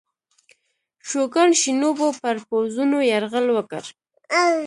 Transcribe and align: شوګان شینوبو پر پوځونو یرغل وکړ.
شوګان 1.09 1.49
شینوبو 1.61 2.07
پر 2.21 2.35
پوځونو 2.49 2.97
یرغل 3.11 3.47
وکړ. 3.53 3.83